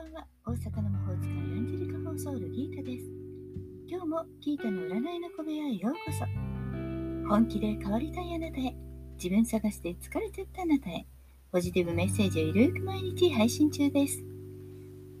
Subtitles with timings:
[0.00, 0.26] ばんは。
[0.46, 3.04] 大阪の魔法使いアンジェリカ・フォーソウル・ギータです。
[3.86, 6.24] 今日もギータの占いの小部屋へようこそ。
[7.28, 8.74] 本気で変わりたいあなたへ。
[9.16, 11.06] 自分探して疲れちゃったあなたへ。
[11.52, 14.24] ポジティブメッセージをゆるく毎日配信中です。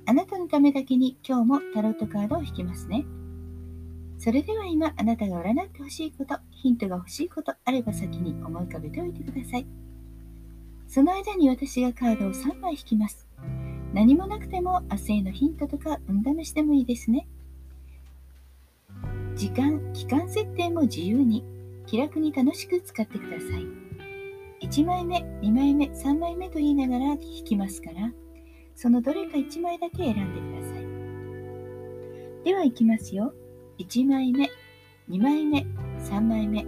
[0.06, 3.04] あなたのためだけに今日もタロットカードを引きますね。
[4.18, 9.66] それでは今あなたが占ってほしいことヒントが欲しいことあれば先に思い浮かべておいてください。
[10.88, 13.26] その間に私がカードを3枚引きます。
[13.92, 17.26] 何もなくても明日へのヒントとか運試しでもいいですね。
[19.34, 21.44] 時間、期間設定も自由に
[21.86, 23.66] 気楽に楽しく使ってください。
[24.66, 28.12] 1枚目、2枚目、3枚目と言いながら引きますから、
[28.76, 30.84] そのどれか1枚だけ選んでください。
[32.44, 33.34] では行きますよ。
[33.78, 34.50] 1枚目、
[35.08, 35.66] 2枚目、
[35.98, 36.64] 3枚目。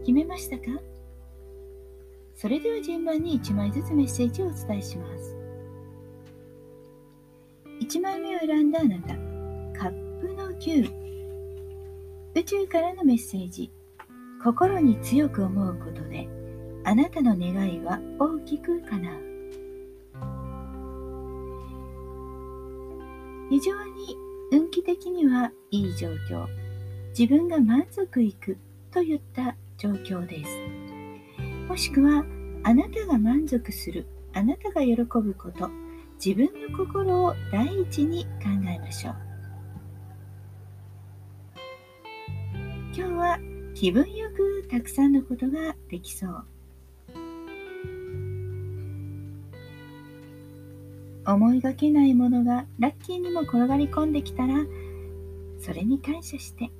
[0.00, 0.64] 決めましたか？
[2.36, 5.39] それでは順番に1枚ずつメッセージをお伝えします。
[7.90, 9.08] 1枚目を選んだあなた、
[9.76, 10.88] カップの9。
[12.36, 13.68] 宇宙からのメッセージ。
[14.40, 16.28] 心に強く思うことで
[16.84, 19.16] あなたの願いは大きく叶う。
[23.50, 24.16] 非常に
[24.52, 26.46] 運気的にはいい状況。
[27.18, 28.56] 自分が満足いく
[28.92, 30.50] といった状況です。
[31.66, 32.24] もしくは
[32.62, 35.68] あなたが満足するあなたが喜ぶこと。
[36.22, 39.16] 自分の心を第一に考えましょう
[42.94, 43.38] 今日は
[43.74, 46.44] 気分よくたくさんのことができそう。
[51.26, 54.54] 思いがけないものがラッキーにも転がり込んできたら、
[55.58, 56.70] それに感謝して。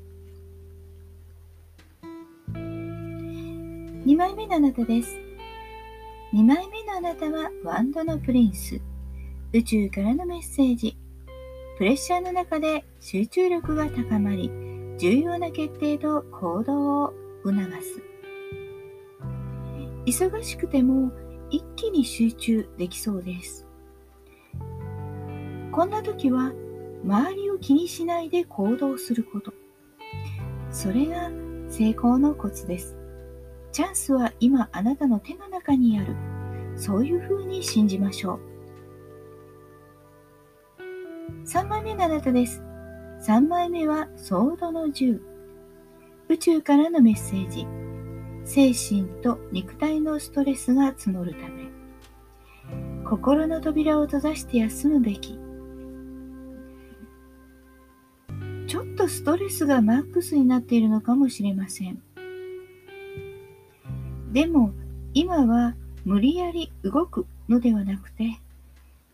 [2.53, 5.19] 2枚目のあなたです。
[6.35, 8.79] 2枚目のあなたはワンドのプリンス。
[9.53, 10.97] 宇宙からのメッセージ。
[11.77, 14.49] プレッシャーの中で集中力が高まり、
[14.97, 18.01] 重要な決定と行動を促す。
[20.07, 21.11] 忙しくても
[21.51, 23.67] 一気に集中できそうです。
[25.73, 26.53] こんな時は
[27.05, 29.53] 周りを気にしないで行動すること。
[30.71, 31.29] それが
[31.69, 32.97] 成功のコツです。
[33.73, 36.15] チャンスは今あなたの手の中にある。
[36.77, 38.51] そういうふうに信じましょう。
[41.51, 42.63] 3枚目のあなたです
[43.23, 45.21] 3枚目はソードの銃。
[46.29, 47.67] 宇宙からのメッセージ。
[48.45, 51.65] 精神と肉体のストレスが募るため。
[53.05, 55.41] 心の扉を閉ざして休むべき。
[58.69, 62.01] ちょっとストレスがマックスになっているのかもしれません。
[64.31, 64.73] でも
[65.15, 65.75] 今は
[66.05, 68.39] 無理やり動くのではなくて、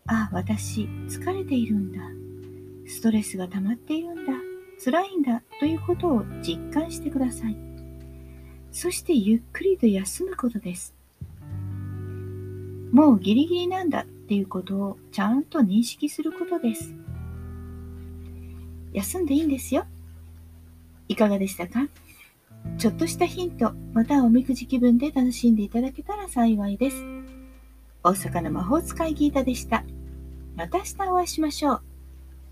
[0.05, 2.26] あ、私疲れているんだ。
[2.87, 4.33] ストレスが溜まっているんだ、
[4.83, 7.57] 辛いんだということを実感してください。
[8.71, 10.93] そしてゆっくりと休むことです。
[12.91, 16.93] もうギリギリなんだっていうことをちゃんと認識することです。
[18.93, 19.85] 休んでいいんですよ。
[21.07, 21.87] いかがでしたか？
[22.77, 27.03] ちょっとしたヒント、またおみくじ気分で楽しんでいただけたら幸いです。
[28.03, 29.83] 大阪の魔法使いギータでした。
[30.55, 31.81] また明日お会いしましょう。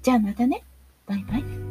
[0.06, 0.62] じゃあまたね。
[1.08, 1.65] バイバイ。